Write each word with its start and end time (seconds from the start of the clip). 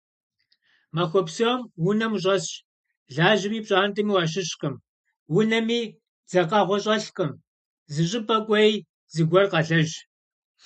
Махуэ 0.95 1.21
псом 1.27 1.59
унэм 1.87 2.13
ущӀэсщ, 2.15 2.51
лажьэми 3.15 3.59
пщӀантӀэми 3.63 4.13
уащыщкъым, 4.15 4.75
унэми 5.37 5.79
дзэкъэгъуэ 6.27 6.77
щӀэлъкым, 6.83 7.31
зыщӀыпӀэ 7.93 8.37
кӀуэи, 8.45 8.73
зыгуэр 9.13 9.45
къэлэжь. 9.51 9.95